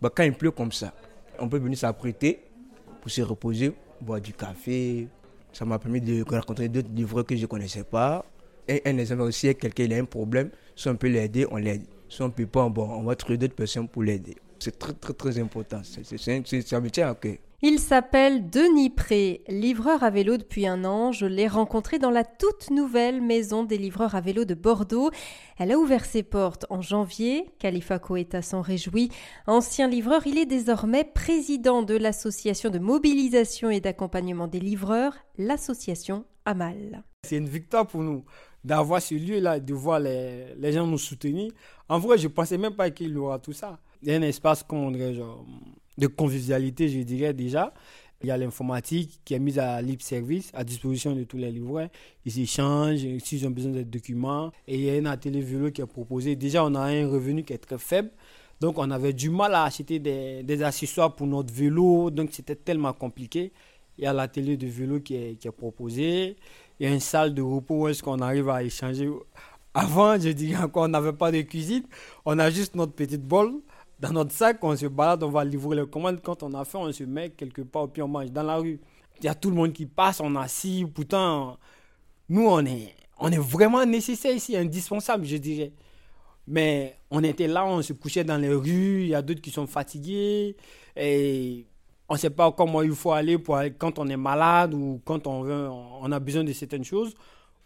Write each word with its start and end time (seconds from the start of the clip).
bah, 0.00 0.10
quand 0.14 0.22
il 0.22 0.32
pleut 0.32 0.50
comme 0.50 0.72
ça, 0.72 0.92
on 1.38 1.48
peut 1.48 1.58
venir 1.58 1.78
s'apprêter 1.78 2.40
pour 3.00 3.10
se 3.10 3.22
reposer, 3.22 3.72
boire 4.00 4.20
du 4.20 4.32
café. 4.32 5.08
Ça 5.52 5.64
m'a 5.64 5.78
permis 5.78 6.00
de 6.00 6.24
rencontrer 6.28 6.68
d'autres 6.68 6.90
livreurs 6.94 7.24
que 7.24 7.34
je 7.34 7.42
ne 7.42 7.46
connaissais 7.46 7.84
pas. 7.84 8.24
Et 8.68 8.82
un 8.84 8.98
exemple 8.98 9.22
aussi, 9.22 9.54
quelqu'un 9.54 9.90
a 9.92 9.96
un 9.96 10.04
problème, 10.04 10.50
si 10.76 10.88
on 10.88 10.96
peut 10.96 11.08
l'aider, 11.08 11.46
on 11.50 11.56
l'aide. 11.56 11.84
Si 12.08 12.22
on 12.22 12.26
ne 12.26 12.32
peut 12.32 12.46
pas, 12.46 12.68
bon, 12.68 12.88
on 12.88 13.02
va 13.02 13.16
trouver 13.16 13.38
d'autres 13.38 13.54
personnes 13.54 13.88
pour 13.88 14.02
l'aider. 14.02 14.36
C'est 14.58 14.78
très, 14.78 14.92
très, 14.92 15.14
très 15.14 15.38
important. 15.38 15.80
C'est 15.82 16.72
un 16.72 16.80
métier 16.80 17.02
à 17.02 17.14
cœur. 17.14 17.36
Il 17.60 17.80
s'appelle 17.80 18.48
Denis 18.50 18.88
Pré, 18.88 19.42
livreur 19.48 20.04
à 20.04 20.10
vélo 20.10 20.36
depuis 20.36 20.68
un 20.68 20.84
an. 20.84 21.10
Je 21.10 21.26
l'ai 21.26 21.48
rencontré 21.48 21.98
dans 21.98 22.12
la 22.12 22.22
toute 22.22 22.70
nouvelle 22.70 23.20
maison 23.20 23.64
des 23.64 23.78
livreurs 23.78 24.14
à 24.14 24.20
vélo 24.20 24.44
de 24.44 24.54
Bordeaux. 24.54 25.10
Elle 25.58 25.72
a 25.72 25.76
ouvert 25.76 26.04
ses 26.04 26.22
portes 26.22 26.66
en 26.70 26.82
janvier. 26.82 27.50
Khalifa 27.58 27.98
Koeta 27.98 28.42
s'en 28.42 28.60
réjouit. 28.60 29.10
Ancien 29.48 29.88
livreur, 29.88 30.24
il 30.24 30.38
est 30.38 30.46
désormais 30.46 31.02
président 31.02 31.82
de 31.82 31.96
l'association 31.96 32.70
de 32.70 32.78
mobilisation 32.78 33.70
et 33.70 33.80
d'accompagnement 33.80 34.46
des 34.46 34.60
livreurs, 34.60 35.16
l'association 35.36 36.26
Amal. 36.44 37.02
C'est 37.24 37.38
une 37.38 37.48
victoire 37.48 37.88
pour 37.88 38.02
nous 38.02 38.24
d'avoir 38.62 39.02
ce 39.02 39.16
lieu-là, 39.16 39.58
de 39.58 39.74
voir 39.74 39.98
les, 39.98 40.72
gens 40.72 40.86
nous 40.86 40.96
soutenir. 40.96 41.50
En 41.88 41.98
vrai, 41.98 42.18
je 42.18 42.28
ne 42.28 42.32
pensais 42.32 42.56
même 42.56 42.76
pas 42.76 42.90
qu'il 42.90 43.10
y 43.10 43.16
aura 43.16 43.40
tout 43.40 43.52
ça. 43.52 43.80
Il 44.00 44.12
un 44.12 44.22
espace, 44.22 44.62
comment 44.62 44.92
genre, 45.12 45.44
de 45.98 46.06
convivialité, 46.06 46.88
je 46.88 47.00
dirais 47.00 47.34
déjà. 47.34 47.74
Il 48.22 48.26
y 48.26 48.30
a 48.32 48.36
l'informatique 48.36 49.20
qui 49.24 49.34
est 49.34 49.38
mise 49.38 49.60
à 49.60 49.80
libre 49.80 50.02
service, 50.02 50.50
à 50.52 50.64
disposition 50.64 51.14
de 51.14 51.22
tous 51.22 51.36
les 51.36 51.52
livreurs. 51.52 51.88
Ils 52.24 52.40
échangent, 52.40 53.06
s'ils 53.22 53.46
ont 53.46 53.50
besoin 53.50 53.72
de 53.72 53.82
documents. 53.82 54.50
Et 54.66 54.76
il 54.76 54.84
y 54.84 54.90
a 54.90 54.94
un 54.94 55.06
atelier 55.06 55.40
vélo 55.40 55.70
qui 55.70 55.82
est 55.82 55.86
proposé. 55.86 56.34
Déjà, 56.34 56.64
on 56.64 56.74
a 56.74 56.80
un 56.80 57.08
revenu 57.08 57.44
qui 57.44 57.52
est 57.52 57.58
très 57.58 57.78
faible. 57.78 58.10
Donc, 58.60 58.78
on 58.78 58.90
avait 58.90 59.12
du 59.12 59.30
mal 59.30 59.54
à 59.54 59.64
acheter 59.64 60.00
des, 60.00 60.62
accessoires 60.62 61.14
pour 61.14 61.28
notre 61.28 61.54
vélo. 61.54 62.10
Donc, 62.10 62.30
c'était 62.32 62.56
tellement 62.56 62.92
compliqué. 62.92 63.52
Il 63.98 64.04
y 64.04 64.06
a 64.06 64.12
l'atelier 64.12 64.56
de 64.56 64.66
vélo 64.66 64.98
qui 64.98 65.14
est, 65.14 65.36
qui 65.36 65.46
est 65.46 65.52
proposé. 65.52 66.36
Il 66.80 66.88
y 66.88 66.90
a 66.90 66.92
une 66.92 67.00
salle 67.00 67.34
de 67.34 67.42
repos 67.42 67.82
où 67.82 67.88
est-ce 67.88 68.02
qu'on 68.02 68.18
arrive 68.20 68.48
à 68.48 68.64
échanger. 68.64 69.08
Avant, 69.74 70.18
je 70.18 70.30
dirais 70.30 70.64
encore, 70.64 70.84
on 70.84 70.88
n'avait 70.88 71.12
pas 71.12 71.30
de 71.30 71.40
cuisine. 71.42 71.84
On 72.24 72.36
a 72.40 72.50
juste 72.50 72.74
notre 72.74 72.94
petite 72.94 73.22
bol 73.22 73.60
dans 74.00 74.12
notre 74.12 74.32
sac, 74.32 74.58
on 74.62 74.76
se 74.76 74.86
balade, 74.86 75.22
on 75.22 75.30
va 75.30 75.44
livrer 75.44 75.76
les 75.76 75.86
commandes. 75.86 76.20
Quand 76.22 76.42
on 76.42 76.54
a 76.54 76.64
faim, 76.64 76.80
on 76.80 76.92
se 76.92 77.04
met 77.04 77.30
quelque 77.30 77.62
part, 77.62 77.88
puis 77.88 78.02
on 78.02 78.08
mange 78.08 78.30
dans 78.30 78.42
la 78.42 78.56
rue. 78.56 78.80
Il 79.18 79.24
y 79.24 79.28
a 79.28 79.34
tout 79.34 79.50
le 79.50 79.56
monde 79.56 79.72
qui 79.72 79.86
passe, 79.86 80.20
on 80.20 80.36
assis. 80.36 80.86
Pourtant, 80.94 81.58
nous, 82.28 82.46
on 82.46 82.64
est, 82.64 82.94
on 83.18 83.30
est 83.30 83.38
vraiment 83.38 83.84
nécessaire 83.84 84.34
ici, 84.34 84.56
indispensable, 84.56 85.24
je 85.24 85.36
dirais. 85.36 85.72
Mais 86.46 86.96
on 87.10 87.22
était 87.24 87.48
là, 87.48 87.66
on 87.66 87.82
se 87.82 87.92
couchait 87.92 88.24
dans 88.24 88.38
les 88.38 88.52
rues, 88.54 89.02
il 89.02 89.08
y 89.08 89.14
a 89.14 89.22
d'autres 89.22 89.40
qui 89.40 89.50
sont 89.50 89.66
fatigués. 89.66 90.56
Et 90.96 91.66
on 92.08 92.14
ne 92.14 92.18
sait 92.18 92.30
pas 92.30 92.52
comment 92.52 92.82
il 92.82 92.94
faut 92.94 93.12
aller, 93.12 93.36
pour 93.36 93.58
quand 93.78 93.98
on 93.98 94.08
est 94.08 94.16
malade 94.16 94.74
ou 94.74 95.00
quand 95.04 95.26
on, 95.26 95.42
veut, 95.42 95.68
on 95.68 96.10
a 96.12 96.20
besoin 96.20 96.44
de 96.44 96.52
certaines 96.52 96.84
choses 96.84 97.14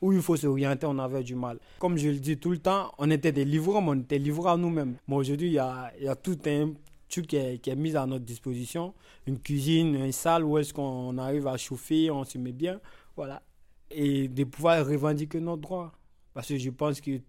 où 0.03 0.13
il 0.13 0.21
faut 0.21 0.37
s'orienter, 0.37 0.85
on 0.87 0.99
avait 0.99 1.23
du 1.23 1.35
mal. 1.37 1.59
Comme 1.79 1.97
je 1.97 2.09
le 2.09 2.19
dis 2.19 2.37
tout 2.37 2.51
le 2.51 2.59
temps, 2.59 2.93
on 2.99 3.09
était 3.11 3.33
des 3.33 3.45
livreurs, 3.45 3.81
mais 3.81 3.91
on 3.91 4.01
était 4.01 4.19
livreurs 4.19 4.59
nous-mêmes. 4.59 4.97
Mais 5.07 5.15
aujourd'hui, 5.15 5.47
il 5.47 5.53
y 5.55 5.59
a, 5.59 6.17
tout 6.21 6.39
un 6.47 6.73
truc 7.09 7.29
qui 7.29 7.37
est, 7.37 7.77
mis 7.77 7.97
à 7.97 8.05
notre 8.05 8.25
disposition. 8.25 8.93
Une 9.27 9.39
cuisine, 9.39 9.95
une 9.95 10.13
salle 10.13 10.45
où 10.45 10.59
est-ce 10.59 10.75
qu'on 10.75 11.17
arrive 11.19 11.47
à 11.47 11.57
chauffer, 11.57 12.11
on 12.11 12.25
se 12.25 12.37
met 12.37 12.53
bien. 12.53 12.81
Voilà. 13.17 13.43
Et 13.91 14.27
de 14.27 14.45
pouvoir 14.45 14.85
revendiquer 14.85 15.41
notre 15.41 15.63
droit. 15.63 15.93
Parce 16.35 16.49
que 16.49 16.59
je 16.59 16.71
pense 16.71 17.01
que 17.01 17.21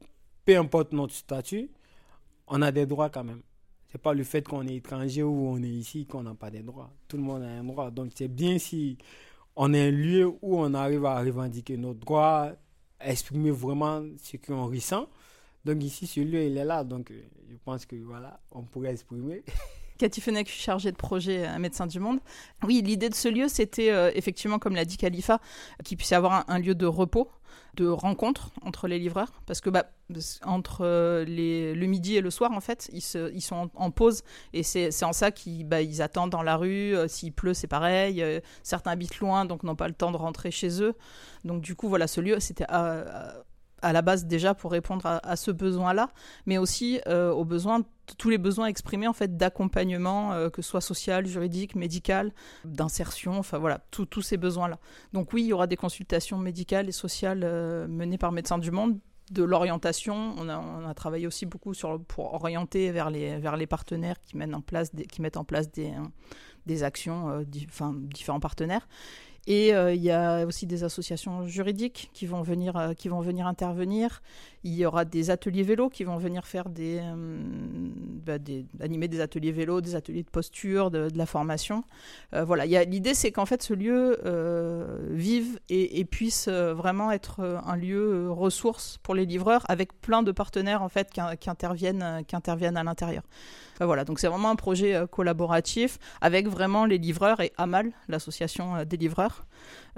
peu 0.43 0.57
importe 0.57 0.93
notre 0.93 1.13
statut, 1.13 1.69
on 2.47 2.61
a 2.63 2.71
des 2.71 2.87
droits 2.87 3.09
quand 3.09 3.23
même. 3.23 3.41
C'est 3.91 4.01
pas 4.01 4.15
le 4.15 4.23
fait 4.23 4.47
qu'on 4.47 4.67
est 4.67 4.77
étranger 4.77 5.21
ou 5.21 5.49
on 5.49 5.61
est 5.61 5.67
ici 5.67 6.07
qu'on 6.07 6.23
n'a 6.23 6.33
pas 6.33 6.49
des 6.49 6.63
droits. 6.63 6.89
Tout 7.07 7.17
le 7.17 7.23
monde 7.23 7.43
a 7.43 7.47
un 7.47 7.63
droit. 7.63 7.91
Donc 7.91 8.11
c'est 8.15 8.27
bien 8.27 8.57
si 8.57 8.97
on 9.55 9.73
est 9.73 9.87
un 9.87 9.91
lieu 9.91 10.27
où 10.41 10.57
on 10.59 10.73
arrive 10.73 11.05
à 11.05 11.19
revendiquer 11.19 11.77
nos 11.77 11.93
droits, 11.93 12.53
exprimer 13.05 13.51
vraiment 13.51 14.03
ce 14.21 14.37
qu'on 14.37 14.67
ressent. 14.67 15.07
Donc 15.65 15.83
ici, 15.83 16.07
ce 16.07 16.19
lieu, 16.19 16.43
il 16.43 16.57
est 16.57 16.65
là. 16.65 16.83
Donc 16.83 17.11
euh, 17.11 17.21
je 17.49 17.55
pense 17.63 17.85
que 17.85 17.95
voilà, 17.95 18.39
on 18.51 18.63
pourrait 18.63 18.91
exprimer. 18.91 19.43
Cathy 19.97 20.21
Fenech, 20.21 20.49
chargée 20.49 20.91
de 20.91 20.97
projet 20.97 21.45
à 21.45 21.59
Médecins 21.59 21.87
du 21.87 21.99
Monde. 21.99 22.19
Oui, 22.63 22.81
l'idée 22.83 23.09
de 23.09 23.15
ce 23.15 23.27
lieu, 23.27 23.47
c'était 23.47 23.91
euh, 23.91 24.11
effectivement, 24.15 24.59
comme 24.59 24.75
l'a 24.75 24.85
dit 24.85 24.97
Khalifa, 24.97 25.39
qu'il 25.83 25.97
puisse 25.97 26.11
y 26.11 26.15
avoir 26.15 26.45
un, 26.47 26.59
lieu 26.59 26.75
de 26.75 26.85
repos, 26.85 27.29
de 27.75 27.87
rencontre 27.87 28.51
entre 28.63 28.87
les 28.87 28.99
livreurs. 28.99 29.31
Parce 29.45 29.61
que 29.61 29.69
bah, 29.69 29.85
entre 30.43 30.81
euh, 30.81 31.25
le 31.25 31.85
midi 31.85 32.15
et 32.15 32.21
le 32.21 32.31
soir, 32.31 32.51
en 32.51 32.61
fait, 32.61 32.89
ils, 32.93 33.01
sont 33.01 33.69
en, 33.75 33.91
pause. 33.91 34.23
Et 34.53 34.63
c'est 34.63 35.03
en 35.03 35.13
ça 35.13 35.31
qu'ils 35.31 35.65
bah, 35.65 35.77
attendent 35.99 36.31
dans 36.31 36.43
la 36.43 36.57
rue. 36.57 36.95
S'il 37.07 37.33
pleut, 37.33 37.53
c'est 37.53 37.67
pareil. 37.67 38.23
certains 38.63 38.91
habitent 38.91 39.19
loin, 39.19 39.45
donc 39.45 39.63
n'ont 39.63 39.75
pas 39.75 39.87
le 39.87 39.93
temps 39.93 40.11
de 40.11 40.17
rentrer 40.17 40.51
chez 40.51 40.81
eux. 40.81 40.95
Donc 41.43 41.61
du 41.61 41.75
coup, 41.75 41.89
voilà, 41.89 42.07
ce 42.07 42.21
lieu, 42.21 42.39
c'était 42.39 42.65
la 43.91 44.01
base 44.01 44.25
déjà 44.25 44.53
pour 44.53 44.71
répondre 44.71 45.05
à, 45.05 45.35
ce 45.35 45.51
besoin-là, 45.51 46.09
mais 46.45 46.57
aussi 46.57 47.01
euh, 47.07 47.31
aux 47.31 47.43
besoins, 47.43 47.81
tous 48.17 48.29
les 48.29 48.37
besoins 48.37 48.67
exprimés 48.67 49.07
en 49.07 49.13
fait 49.13 49.35
d'accompagnement, 49.35 50.33
euh, 50.33 50.49
que 50.49 50.61
ce 50.61 50.69
soit 50.69 50.81
social, 50.81 51.25
juridique, 51.25 51.75
médical, 51.75 52.31
d'insertion, 52.63 53.37
enfin 53.37 53.57
voilà, 53.57 53.79
tous 53.91 54.21
ces 54.21 54.37
besoins-là. 54.37 54.79
Donc 55.11 55.33
oui, 55.33 55.43
il 55.43 55.47
y 55.47 55.53
aura 55.53 55.67
des 55.67 55.75
consultations 55.75 56.37
médicales 56.37 56.87
et 56.87 56.93
sociales 56.93 57.41
euh, 57.43 57.87
menées 57.87 58.17
par 58.17 58.31
Médecins 58.31 58.57
du 58.57 58.71
Monde 58.71 58.99
de 59.31 59.43
l'orientation. 59.43 60.35
On 60.37 60.47
a, 60.47 60.93
travaillé 60.93 61.27
aussi 61.27 61.45
beaucoup 61.45 61.73
sur, 61.73 62.01
pour 62.03 62.33
orienter 62.33 62.91
vers 62.91 63.09
les, 63.09 63.39
vers 63.39 63.57
les 63.57 63.67
partenaires 63.67 64.21
qui, 64.23 64.37
mettent 64.37 64.53
en 64.53 64.61
place 64.61 64.93
des, 64.93 65.05
qui 65.05 65.21
mettent 65.21 65.37
en 65.37 65.43
place 65.43 65.71
des, 65.71 65.91
des 66.65 66.83
actions, 66.83 67.43
enfin, 67.67 67.95
différents 67.95 68.41
partenaires. 68.41 68.87
Et 69.45 69.73
euh, 69.73 69.93
il 69.93 70.01
y 70.01 70.11
a 70.11 70.45
aussi 70.45 70.65
des 70.65 70.83
associations 70.83 71.45
juridiques 71.45 72.09
qui 72.13 72.25
vont 72.25 72.41
venir, 72.41 72.77
euh, 72.77 72.93
qui 72.93 73.09
vont 73.09 73.19
venir 73.19 73.45
intervenir. 73.45 74.21
Il 74.63 74.73
y 74.73 74.85
aura 74.85 75.05
des 75.05 75.29
ateliers 75.29 75.63
vélo 75.63 75.89
qui 75.89 76.03
vont 76.03 76.17
venir 76.17 76.45
faire 76.45 76.69
des, 76.69 76.99
euh, 77.01 77.37
bah, 78.25 78.37
des 78.37 78.65
animer 78.79 79.07
des 79.07 79.19
ateliers 79.19 79.51
vélo, 79.51 79.81
des 79.81 79.95
ateliers 79.95 80.23
de 80.23 80.29
posture, 80.29 80.91
de, 80.91 81.09
la 81.15 81.25
formation. 81.25 81.83
voilà, 82.31 82.65
l'idée 82.65 83.13
c'est 83.13 83.31
qu'en 83.31 83.45
fait 83.45 83.61
ce 83.61 83.73
lieu 83.73 84.17
vive 85.11 85.59
et, 85.69 86.05
puisse 86.05 86.47
vraiment 86.47 87.11
être 87.11 87.41
un 87.65 87.75
lieu 87.75 88.31
ressource 88.31 88.99
pour 89.03 89.15
les 89.15 89.25
livreurs 89.25 89.63
avec 89.69 89.99
plein 90.01 90.23
de 90.23 90.31
partenaires 90.31 90.81
en 90.81 90.89
fait 90.89 91.11
qui, 91.11 91.21
qui 91.39 91.49
interviennent, 91.49 92.23
qui 92.27 92.35
interviennent 92.35 92.77
à 92.77 92.83
l'intérieur. 92.83 93.23
voilà, 93.79 94.05
donc 94.05 94.19
c'est 94.19 94.27
vraiment 94.27 94.49
un 94.49 94.55
projet 94.55 95.03
collaboratif 95.11 95.99
avec 96.21 96.47
vraiment 96.47 96.85
les 96.85 96.97
livreurs 96.97 97.41
et 97.41 97.51
Amal, 97.57 97.91
l'association 98.07 98.83
des 98.85 98.97
livreurs 98.97 99.45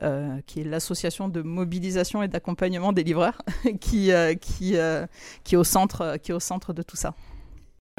euh, 0.02 0.40
qui 0.46 0.62
est 0.62 0.64
l'association 0.64 1.30
de 1.30 1.42
mobilisation 1.42 2.22
et 2.24 2.28
d'accompagnement 2.28 2.92
des 2.94 3.04
livreurs, 3.04 3.42
qui, 3.80 4.12
euh, 4.12 4.34
qui, 4.36 4.78
euh, 4.78 5.06
qui, 5.44 5.56
est 5.56 5.58
au 5.58 5.64
centre, 5.64 6.18
qui 6.18 6.34
au 6.34 6.40
centre 6.40 6.74
de 6.74 6.82
tout 6.82 6.96
ça. 6.96 7.16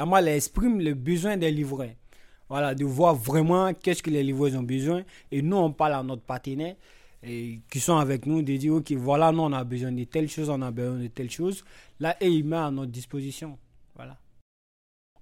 Moi, 0.05 0.19
elle 0.19 0.29
exprime 0.29 0.79
le 0.79 0.93
besoin 0.93 1.37
des 1.37 1.51
livreurs. 1.51 1.95
Voilà, 2.49 2.75
de 2.75 2.85
voir 2.85 3.15
vraiment 3.15 3.73
qu'est-ce 3.73 4.01
que 4.01 4.09
les 4.09 4.23
livreurs 4.23 4.55
ont 4.55 4.63
besoin. 4.63 5.03
Et 5.31 5.41
nous, 5.41 5.57
on 5.57 5.71
parle 5.71 5.93
à 5.93 6.03
notre 6.03 6.21
partenaire 6.21 6.75
et 7.23 7.59
qui 7.69 7.79
sont 7.79 7.97
avec 7.97 8.25
nous, 8.25 8.41
de 8.41 8.55
dire, 8.55 8.75
OK, 8.75 8.91
voilà, 8.93 9.31
nous, 9.31 9.41
on 9.41 9.51
a 9.51 9.63
besoin 9.63 9.91
de 9.91 10.03
telle 10.03 10.29
chose, 10.29 10.49
on 10.49 10.61
a 10.61 10.71
besoin 10.71 10.99
de 10.99 11.07
telle 11.07 11.31
chose. 11.31 11.63
Là, 11.99 12.15
et 12.21 12.27
il 12.27 12.45
met 12.45 12.57
à 12.57 12.71
notre 12.71 12.91
disposition. 12.91 13.57
Voilà. 13.95 14.17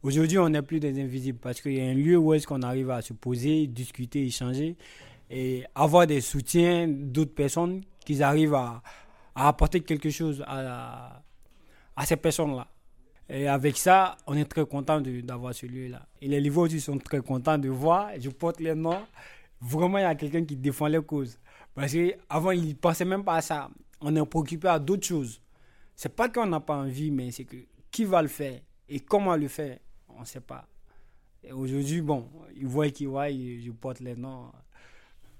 Aujourd'hui, 0.03 0.37
on 0.37 0.49
n'est 0.49 0.61
plus 0.61 0.79
des 0.79 1.01
invisibles 1.01 1.39
parce 1.39 1.61
qu'il 1.61 1.73
y 1.73 1.81
a 1.81 1.85
un 1.85 1.93
lieu 1.93 2.17
où 2.17 2.33
est-ce 2.33 2.45
qu'on 2.45 2.61
arrive 2.61 2.91
à 2.91 3.01
se 3.01 3.13
poser, 3.13 3.65
discuter, 3.65 4.23
échanger 4.23 4.75
et 5.37 5.65
avoir 5.75 6.07
des 6.07 6.21
soutiens 6.21 6.87
d'autres 6.87 7.33
personnes 7.35 7.81
qui 8.05 8.23
arrivent 8.23 8.53
à, 8.53 8.81
apporter 9.35 9.81
quelque 9.81 10.09
chose 10.09 10.41
à, 10.47 11.21
ces 12.05 12.15
personnes-là. 12.15 12.67
Et 13.27 13.45
avec 13.49 13.75
ça, 13.75 14.15
on 14.27 14.37
est 14.37 14.45
très 14.45 14.65
content 14.65 15.01
d'avoir 15.01 15.53
ce 15.53 15.65
lieu-là. 15.65 16.07
Et 16.21 16.29
les 16.29 16.39
livres 16.39 16.61
aussi 16.61 16.79
sont 16.79 16.97
très 16.99 17.19
contents 17.19 17.57
de 17.57 17.67
voir. 17.67 18.11
Je 18.17 18.29
porte 18.29 18.61
les 18.61 18.73
noms. 18.75 19.01
Vraiment, 19.59 19.97
il 19.97 20.03
y 20.03 20.05
a 20.05 20.15
quelqu'un 20.15 20.45
qui 20.45 20.55
défend 20.55 20.87
les 20.87 21.01
causes. 21.03 21.37
Parce 21.73 21.91
qu'avant, 21.91 22.51
ils 22.51 22.69
ne 22.69 22.73
pensaient 22.73 23.03
même 23.03 23.25
pas 23.25 23.35
à 23.35 23.41
ça. 23.41 23.69
On 23.99 24.15
est 24.15 24.25
préoccupé 24.25 24.69
à 24.69 24.79
d'autres 24.79 25.05
choses. 25.05 25.41
C'est 25.97 26.15
pas 26.15 26.29
qu'on 26.29 26.45
n'a 26.45 26.61
pas 26.61 26.77
envie, 26.77 27.11
mais 27.11 27.31
c'est 27.31 27.43
que 27.43 27.57
qui 27.91 28.05
va 28.05 28.21
le 28.21 28.29
faire 28.29 28.61
et 28.87 29.01
comment 29.01 29.35
le 29.35 29.49
faire, 29.49 29.79
on 30.07 30.21
ne 30.21 30.25
sait 30.25 30.39
pas. 30.39 30.65
Et 31.43 31.51
aujourd'hui, 31.51 31.99
bon, 31.99 32.29
ils 32.55 32.67
voient 32.67 32.89
qui 32.89 33.05
voient, 33.05 33.29
je 33.29 33.71
porte 33.71 33.99
les 33.99 34.15
noms 34.15 34.51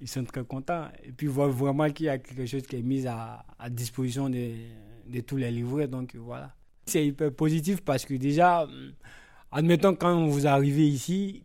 ils 0.02 0.08
sont 0.08 0.24
très 0.24 0.44
contents. 0.44 0.88
Et 1.04 1.12
puis, 1.12 1.28
voient 1.28 1.48
vraiment 1.48 1.90
qu'il 1.90 2.08
y 2.08 2.10
a 2.10 2.18
quelque 2.18 2.46
chose 2.46 2.64
qui 2.64 2.76
est 2.78 2.82
mis 2.82 3.08
à, 3.08 3.46
disposition 3.70 4.30
de, 4.30 4.52
de, 5.08 5.22
tous 5.22 5.38
les 5.38 5.52
livreurs. 5.52 5.88
Donc, 5.88 6.16
voilà. 6.16 6.54
C'est 6.86 7.06
hyper 7.06 7.32
positif 7.34 7.82
parce 7.82 8.06
que 8.06 8.14
déjà, 8.14 8.68
admettons, 9.52 9.96
quand 9.96 10.28
vous 10.28 10.46
arrivez 10.46 10.88
ici, 10.88 11.44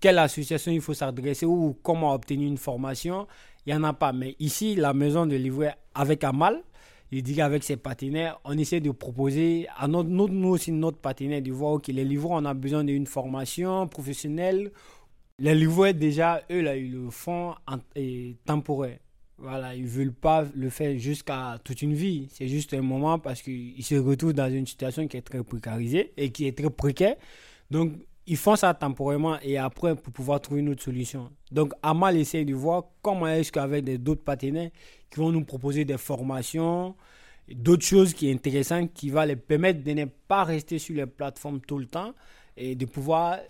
quelle 0.00 0.18
association 0.18 0.72
il 0.72 0.80
faut 0.80 0.94
s'adresser 0.94 1.46
ou 1.46 1.76
comment 1.82 2.12
obtenir 2.12 2.48
une 2.48 2.58
formation, 2.58 3.26
il 3.66 3.72
n'y 3.72 3.78
en 3.78 3.84
a 3.84 3.92
pas. 3.92 4.12
Mais 4.12 4.36
ici, 4.38 4.74
la 4.74 4.92
maison 4.92 5.26
de 5.26 5.36
livrer 5.36 5.70
avec 5.94 6.24
Amal, 6.24 6.62
je 7.12 7.20
dirais 7.20 7.42
avec 7.42 7.62
ses 7.64 7.76
partenaires, 7.76 8.40
on 8.44 8.58
essaie 8.58 8.80
de 8.80 8.90
proposer 8.90 9.66
à 9.76 9.86
notre, 9.88 10.10
nous 10.10 10.48
aussi 10.48 10.72
notre 10.72 10.98
partenaire 10.98 11.40
de 11.40 11.52
voir 11.52 11.80
que 11.80 11.92
les 11.92 12.04
livreurs, 12.04 12.32
on 12.32 12.44
a 12.44 12.54
besoin 12.54 12.84
d'une 12.84 13.06
formation 13.06 13.86
professionnelle. 13.86 14.72
Les 15.40 15.54
livreurs, 15.54 15.94
déjà, 15.94 16.42
eux, 16.50 16.60
là, 16.60 16.76
ils 16.76 16.92
le 16.92 17.10
font 17.10 17.54
en, 17.66 17.78
temporaire. 18.44 18.98
Voilà, 19.36 19.74
ils 19.74 19.86
veulent 19.86 20.12
pas 20.12 20.46
le 20.54 20.70
faire 20.70 20.96
jusqu'à 20.96 21.58
toute 21.64 21.82
une 21.82 21.92
vie. 21.92 22.28
C'est 22.30 22.46
juste 22.46 22.72
un 22.72 22.82
moment 22.82 23.18
parce 23.18 23.42
qu'ils 23.42 23.84
se 23.84 23.96
retrouvent 23.96 24.32
dans 24.32 24.48
une 24.48 24.64
situation 24.64 25.08
qui 25.08 25.16
est 25.16 25.22
très 25.22 25.42
précarisée 25.42 26.12
et 26.16 26.30
qui 26.30 26.46
est 26.46 26.56
très 26.56 26.70
précaire. 26.70 27.16
Donc, 27.68 27.94
ils 28.26 28.36
font 28.36 28.54
ça 28.54 28.72
temporairement 28.74 29.38
et 29.42 29.58
après 29.58 29.96
pour 29.96 30.12
pouvoir 30.12 30.40
trouver 30.40 30.60
une 30.60 30.68
autre 30.68 30.84
solution. 30.84 31.30
Donc, 31.50 31.72
Amal 31.82 32.16
essaie 32.16 32.44
de 32.44 32.54
voir 32.54 32.84
comment 33.02 33.26
est-ce 33.26 33.50
qu'avec 33.50 33.84
d'autres 34.00 34.22
partenaires 34.22 34.70
qui 35.10 35.18
vont 35.18 35.32
nous 35.32 35.44
proposer 35.44 35.84
des 35.84 35.98
formations, 35.98 36.94
d'autres 37.52 37.84
choses 37.84 38.14
qui 38.14 38.30
sont 38.30 38.36
intéressantes, 38.36 38.92
qui 38.94 39.10
vont 39.10 39.24
les 39.24 39.34
permettre 39.34 39.82
de 39.82 39.90
ne 39.90 40.04
pas 40.04 40.44
rester 40.44 40.78
sur 40.78 40.94
les 40.94 41.06
plateformes 41.06 41.60
tout 41.60 41.78
le 41.78 41.86
temps 41.86 42.14
et 42.56 42.76
de 42.76 42.86
pouvoir 42.86 43.40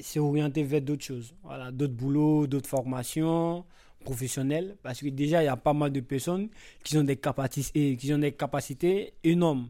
s'orienter 0.00 0.62
vers 0.62 0.80
d'autres 0.80 1.04
choses. 1.04 1.34
Voilà, 1.42 1.70
d'autres 1.70 1.94
boulots, 1.94 2.46
d'autres 2.46 2.68
formations 2.68 3.64
professionnelles. 4.00 4.76
Parce 4.82 5.00
que 5.00 5.08
déjà, 5.08 5.42
il 5.42 5.46
y 5.46 5.48
a 5.48 5.56
pas 5.56 5.72
mal 5.72 5.92
de 5.92 6.00
personnes 6.00 6.48
qui 6.84 6.96
ont 6.96 7.04
des 7.04 7.16
capacités, 7.16 7.96
qui 7.96 8.12
ont 8.12 8.18
des 8.18 8.32
capacités 8.32 9.14
énormes 9.24 9.68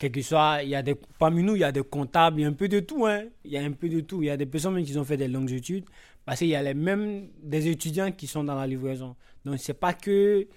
quel 0.00 0.12
que 0.12 0.22
soit, 0.22 0.62
il 0.62 0.70
y 0.70 0.74
a 0.74 0.82
des, 0.82 0.94
parmi 1.18 1.42
nous, 1.42 1.56
il 1.56 1.60
y 1.60 1.64
a 1.64 1.70
des 1.70 1.82
comptables, 1.82 2.40
il 2.40 2.42
y 2.42 2.46
a 2.46 2.48
un 2.48 2.54
peu 2.54 2.68
de 2.68 2.80
tout, 2.80 3.04
hein. 3.04 3.24
Il 3.44 3.52
y 3.52 3.58
a 3.58 3.62
un 3.62 3.72
peu 3.72 3.86
de 3.86 4.00
tout. 4.00 4.22
Il 4.22 4.26
y 4.26 4.30
a 4.30 4.36
des 4.38 4.46
personnes 4.46 4.82
qui 4.82 4.96
ont 4.96 5.04
fait 5.04 5.18
des 5.18 5.28
longues 5.28 5.52
études, 5.52 5.84
parce 6.24 6.38
qu'il 6.38 6.48
y 6.48 6.54
a 6.54 6.62
les 6.62 6.72
mêmes 6.72 7.28
des 7.42 7.68
étudiants 7.68 8.10
qui 8.10 8.26
sont 8.26 8.42
dans 8.42 8.54
la 8.54 8.66
livraison. 8.66 9.14
Donc, 9.44 9.58
c'est 9.58 9.74
pas 9.74 9.92
que 9.92 10.48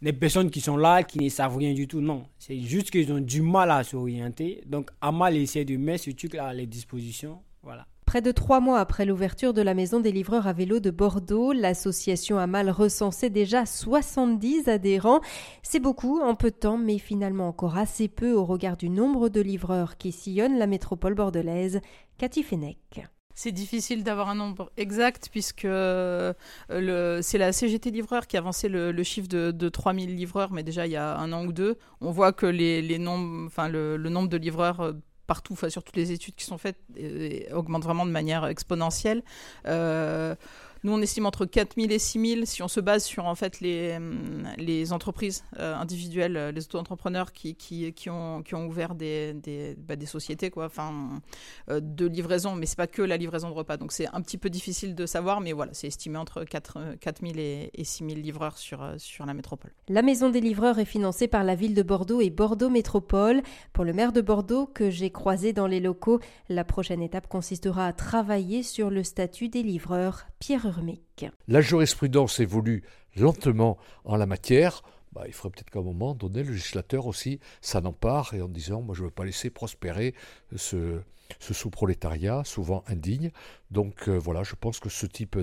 les 0.00 0.12
personnes 0.12 0.48
qui 0.48 0.60
sont 0.60 0.76
là, 0.76 1.02
qui 1.02 1.18
ne 1.18 1.28
savent 1.28 1.56
rien 1.56 1.74
du 1.74 1.88
tout, 1.88 2.00
non. 2.00 2.26
C'est 2.38 2.60
juste 2.60 2.92
qu'ils 2.92 3.12
ont 3.12 3.18
du 3.18 3.42
mal 3.42 3.72
à 3.72 3.82
s'orienter. 3.82 4.62
Donc, 4.64 4.90
Amal 5.00 5.36
essaie 5.36 5.64
de 5.64 5.76
mettre 5.76 6.04
ce 6.04 6.10
truc-là 6.12 6.46
à 6.46 6.54
les 6.54 6.66
dispositions. 6.66 7.42
Voilà. 7.64 7.84
Près 8.08 8.22
de 8.22 8.32
trois 8.32 8.60
mois 8.60 8.78
après 8.80 9.04
l'ouverture 9.04 9.52
de 9.52 9.60
la 9.60 9.74
maison 9.74 10.00
des 10.00 10.12
livreurs 10.12 10.46
à 10.46 10.54
vélo 10.54 10.80
de 10.80 10.90
Bordeaux, 10.90 11.52
l'association 11.52 12.38
a 12.38 12.46
mal 12.46 12.70
recensé 12.70 13.28
déjà 13.28 13.66
70 13.66 14.66
adhérents. 14.66 15.20
C'est 15.62 15.78
beaucoup 15.78 16.18
en 16.22 16.34
peu 16.34 16.50
de 16.50 16.56
temps, 16.56 16.78
mais 16.78 16.96
finalement 16.96 17.48
encore 17.48 17.76
assez 17.76 18.08
peu 18.08 18.32
au 18.32 18.46
regard 18.46 18.78
du 18.78 18.88
nombre 18.88 19.28
de 19.28 19.42
livreurs 19.42 19.98
qui 19.98 20.12
sillonnent 20.12 20.56
la 20.56 20.66
métropole 20.66 21.14
bordelaise. 21.14 21.82
Cathy 22.16 22.42
Fenech. 22.42 23.06
C'est 23.34 23.52
difficile 23.52 24.02
d'avoir 24.02 24.30
un 24.30 24.36
nombre 24.36 24.72
exact 24.78 25.28
puisque 25.30 25.66
euh, 25.66 26.32
c'est 26.70 27.36
la 27.36 27.52
CGT 27.52 27.90
livreur 27.90 28.26
qui 28.26 28.38
a 28.38 28.40
avancé 28.40 28.70
le, 28.70 29.02
chiffre 29.02 29.28
de, 29.28 29.68
3000 29.68 30.16
livreurs, 30.16 30.50
mais 30.50 30.62
déjà 30.62 30.86
il 30.86 30.92
y 30.92 30.96
a 30.96 31.18
un 31.18 31.30
an 31.32 31.44
ou 31.44 31.52
deux. 31.52 31.76
On 32.00 32.10
voit 32.10 32.32
que 32.32 32.46
le, 32.46 32.96
nombre 32.96 34.28
de 34.30 34.36
livreurs 34.38 34.80
euh, 34.80 34.92
partout, 35.28 35.54
sur 35.68 35.84
toutes 35.84 35.94
les 35.94 36.10
études 36.10 36.34
qui 36.34 36.44
sont 36.44 36.58
faites, 36.58 36.78
augmente 37.52 37.84
vraiment 37.84 38.06
de 38.06 38.10
manière 38.10 38.46
exponentielle. 38.46 39.22
Euh, 39.66 40.34
nous, 40.84 40.92
on 40.92 41.00
estime 41.00 41.26
entre 41.26 41.44
4 41.46 41.74
000 41.76 41.90
et 41.90 41.98
6 41.98 42.26
000 42.34 42.44
si 42.44 42.62
on 42.62 42.68
se 42.68 42.80
base 42.80 43.04
sur 43.04 43.26
en 43.26 43.34
fait 43.34 43.60
les, 43.60 43.96
hum, 43.96 44.48
les 44.56 44.92
entreprises 44.92 45.44
euh, 45.58 45.74
individuelles, 45.74 46.36
euh, 46.36 46.52
les 46.52 46.64
auto-entrepreneurs 46.64 47.32
qui, 47.32 47.54
qui, 47.54 47.92
qui, 47.92 48.10
ont, 48.10 48.42
qui 48.42 48.54
ont 48.54 48.66
ouvert 48.66 48.94
des, 48.94 49.34
des, 49.34 49.76
bah, 49.76 49.94
sociétés 50.06 50.50
quoi, 50.50 50.70
euh, 51.68 51.80
de 51.80 52.06
livraison, 52.06 52.54
mais 52.54 52.66
c'est 52.66 52.76
pas 52.76 52.86
que 52.86 53.02
la 53.02 53.16
livraison 53.16 53.48
de 53.48 53.54
repas. 53.54 53.76
Donc 53.76 53.92
c'est 53.92 54.06
un 54.08 54.20
petit 54.20 54.38
peu 54.38 54.50
difficile 54.50 54.94
de 54.94 55.06
savoir, 55.06 55.40
mais 55.40 55.52
voilà, 55.52 55.72
c'est 55.74 55.88
estimé 55.88 56.18
entre 56.18 56.44
4, 56.44 56.96
4 57.00 57.22
000 57.22 57.34
et, 57.38 57.70
et 57.74 57.84
6 57.84 58.04
000 58.04 58.20
livreurs 58.20 58.58
sur, 58.58 58.94
sur 58.98 59.26
la 59.26 59.34
métropole. 59.34 59.72
La 59.88 60.02
maison 60.02 60.30
des 60.30 60.40
livreurs 60.40 60.78
est 60.78 60.84
financée 60.84 61.28
par 61.28 61.44
la 61.44 61.54
ville 61.54 61.74
de 61.74 61.82
Bordeaux 61.82 62.20
et 62.20 62.30
Bordeaux 62.30 62.70
Métropole. 62.70 63.42
Pour 63.72 63.84
le 63.84 63.92
maire 63.92 64.12
de 64.12 64.20
Bordeaux, 64.20 64.66
que 64.66 64.90
j'ai 64.90 65.10
croisé 65.10 65.52
dans 65.52 65.66
les 65.66 65.80
locaux, 65.80 66.20
la 66.48 66.64
prochaine 66.64 67.02
étape 67.02 67.28
consistera 67.28 67.86
à 67.86 67.92
travailler 67.92 68.62
sur 68.62 68.90
le 68.90 69.02
statut 69.02 69.48
des 69.48 69.62
livreurs. 69.62 70.26
Pierre 70.38 70.67
la 71.46 71.60
jurisprudence 71.60 72.40
évolue 72.40 72.82
lentement 73.16 73.78
en 74.04 74.16
la 74.16 74.26
matière. 74.26 74.82
Bah, 75.12 75.24
il 75.26 75.32
faudrait 75.32 75.56
peut-être 75.56 75.70
qu'à 75.70 75.78
un 75.78 75.82
moment 75.82 76.14
donné, 76.14 76.42
le 76.42 76.52
législateur 76.52 77.06
aussi 77.06 77.40
s'en 77.60 77.84
empare 77.84 78.34
et 78.34 78.42
en 78.42 78.48
disant 78.48 78.82
Moi, 78.82 78.94
je 78.94 79.02
ne 79.02 79.06
veux 79.06 79.12
pas 79.12 79.24
laisser 79.24 79.50
prospérer 79.50 80.14
ce, 80.54 81.00
ce 81.38 81.54
sous-prolétariat, 81.54 82.42
souvent 82.44 82.84
indigne. 82.86 83.30
Donc 83.70 84.08
euh, 84.08 84.18
voilà, 84.18 84.42
je 84.42 84.54
pense 84.54 84.80
que 84.80 84.88
ce 84.88 85.06
type 85.06 85.38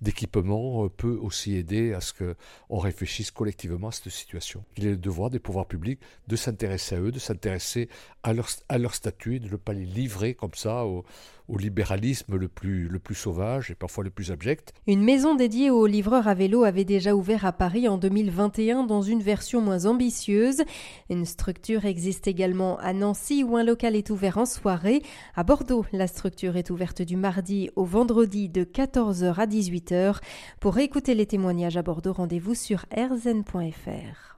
d'équipement 0.00 0.84
euh, 0.84 0.88
peut 0.88 1.18
aussi 1.20 1.56
aider 1.56 1.92
à 1.92 2.00
ce 2.00 2.12
qu'on 2.12 2.78
réfléchisse 2.78 3.30
collectivement 3.30 3.88
à 3.88 3.92
cette 3.92 4.10
situation. 4.10 4.64
Il 4.76 4.86
est 4.86 4.90
le 4.90 4.96
devoir 4.96 5.30
des 5.30 5.40
pouvoirs 5.40 5.66
publics 5.66 6.00
de 6.28 6.36
s'intéresser 6.36 6.94
à 6.94 7.00
eux, 7.00 7.10
de 7.10 7.18
s'intéresser 7.18 7.88
à 8.22 8.32
leur, 8.32 8.48
à 8.68 8.78
leur 8.78 8.94
statut, 8.94 9.40
de 9.40 9.48
ne 9.48 9.56
pas 9.56 9.72
les 9.72 9.86
livrer 9.86 10.34
comme 10.34 10.54
ça 10.54 10.86
au, 10.86 11.04
au 11.48 11.58
libéralisme 11.58 12.36
le 12.36 12.48
plus, 12.48 12.88
le 12.88 12.98
plus 12.98 13.14
sauvage 13.14 13.70
et 13.70 13.74
parfois 13.74 14.02
le 14.02 14.10
plus 14.10 14.30
abject. 14.30 14.72
Une 14.86 15.02
maison 15.02 15.34
dédiée 15.34 15.70
aux 15.70 15.86
livreurs 15.86 16.26
à 16.26 16.34
vélo 16.34 16.64
avait 16.64 16.84
déjà 16.84 17.14
ouvert 17.14 17.44
à 17.44 17.52
Paris 17.52 17.86
en 17.86 17.98
2021 17.98 18.84
dans 18.84 19.02
une 19.02 19.20
version 19.20 19.60
moins 19.60 19.84
ambitieuse. 19.84 20.62
Une 21.10 21.26
structure 21.26 21.84
existe 21.84 22.26
également 22.26 22.78
à 22.78 22.92
Nancy 22.92 23.44
où 23.44 23.56
un 23.56 23.64
local 23.64 23.94
est 23.94 24.10
ouvert 24.10 24.38
en 24.38 24.46
soirée. 24.46 25.02
À 25.34 25.42
Bordeaux, 25.44 25.84
la 25.92 26.06
structure 26.06 26.56
est 26.56 26.70
ouverte 26.70 27.02
du 27.02 27.16
mardi 27.16 27.70
au 27.76 27.84
vendredi 27.84 28.48
de 28.48 28.64
14h 28.64 29.34
à 29.34 29.46
18h. 29.46 30.18
Pour 30.60 30.78
écouter 30.78 31.14
les 31.14 31.26
témoignages 31.26 31.76
à 31.76 31.82
Bordeaux, 31.82 32.12
rendez-vous 32.12 32.54
sur 32.54 32.84
rzn.fr. 32.96 34.33